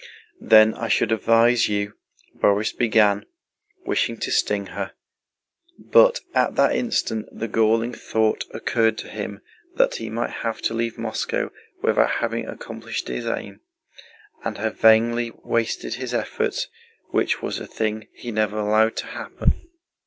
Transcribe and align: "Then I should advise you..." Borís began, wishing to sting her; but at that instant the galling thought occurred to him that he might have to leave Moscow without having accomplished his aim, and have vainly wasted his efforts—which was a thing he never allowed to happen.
"Then 0.41 0.73
I 0.73 0.87
should 0.87 1.11
advise 1.11 1.69
you..." 1.69 1.93
Borís 2.35 2.75
began, 2.75 3.27
wishing 3.85 4.17
to 4.21 4.31
sting 4.31 4.65
her; 4.73 4.93
but 5.77 6.21
at 6.33 6.55
that 6.55 6.75
instant 6.75 7.27
the 7.31 7.47
galling 7.47 7.93
thought 7.93 8.43
occurred 8.49 8.97
to 8.97 9.07
him 9.09 9.41
that 9.75 9.97
he 9.97 10.09
might 10.09 10.31
have 10.41 10.59
to 10.63 10.73
leave 10.73 10.97
Moscow 10.97 11.51
without 11.83 12.13
having 12.13 12.47
accomplished 12.47 13.09
his 13.09 13.27
aim, 13.27 13.59
and 14.43 14.57
have 14.57 14.79
vainly 14.79 15.31
wasted 15.43 15.93
his 15.93 16.15
efforts—which 16.15 17.43
was 17.43 17.59
a 17.59 17.67
thing 17.67 18.07
he 18.15 18.31
never 18.31 18.57
allowed 18.57 18.95
to 18.95 19.05
happen. 19.05 19.67